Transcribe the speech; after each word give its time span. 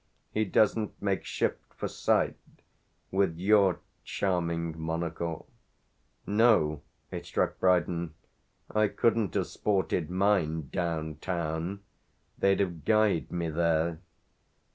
He 0.31 0.45
doesn't 0.45 0.99
make 0.99 1.25
shift, 1.25 1.75
for 1.75 1.87
sight, 1.87 2.35
with 3.11 3.37
your 3.37 3.81
charming 4.03 4.75
monocle." 4.75 5.47
"No" 6.25 6.81
it 7.11 7.27
struck 7.27 7.59
Brydon; 7.59 8.15
"I 8.73 8.87
couldn't 8.87 9.35
have 9.35 9.45
sported 9.45 10.09
mine 10.09 10.69
'down 10.71 11.17
town.' 11.17 11.81
They'd 12.39 12.61
have 12.61 12.83
guyed 12.83 13.29
me 13.31 13.51
there." 13.51 13.99